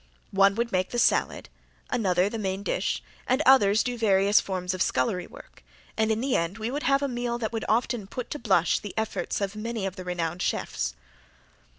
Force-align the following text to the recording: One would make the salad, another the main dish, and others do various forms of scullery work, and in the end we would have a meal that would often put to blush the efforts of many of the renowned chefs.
One 0.31 0.55
would 0.55 0.71
make 0.71 0.89
the 0.89 0.97
salad, 0.97 1.47
another 1.91 2.27
the 2.27 2.39
main 2.39 2.63
dish, 2.63 3.03
and 3.27 3.39
others 3.45 3.83
do 3.83 3.99
various 3.99 4.41
forms 4.41 4.73
of 4.73 4.81
scullery 4.81 5.27
work, 5.27 5.63
and 5.95 6.11
in 6.11 6.21
the 6.21 6.35
end 6.35 6.57
we 6.57 6.71
would 6.71 6.81
have 6.81 7.03
a 7.03 7.07
meal 7.07 7.37
that 7.37 7.53
would 7.53 7.65
often 7.69 8.07
put 8.07 8.31
to 8.31 8.39
blush 8.39 8.79
the 8.79 8.95
efforts 8.97 9.41
of 9.41 9.55
many 9.55 9.85
of 9.85 9.97
the 9.97 10.03
renowned 10.03 10.41
chefs. 10.41 10.95